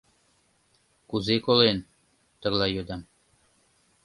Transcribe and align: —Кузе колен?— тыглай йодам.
—Кузе 1.09 1.35
колен?— 1.45 1.77
тыглай 2.41 2.71
йодам. 2.73 3.01